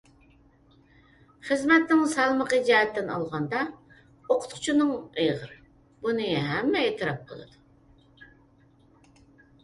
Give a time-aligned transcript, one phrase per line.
[1.47, 4.93] خىزمەتنىڭ سالمىقى جەھەتتىن ئالغاندا ئوقۇتقۇچىنىڭ
[5.25, 5.51] ئېغىر،
[6.07, 9.15] بۇنى ھەممە ئېتىراپ قىلىدۇ.